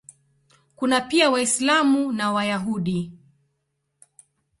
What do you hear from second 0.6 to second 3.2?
Kuna pia Waislamu na Wayahudi.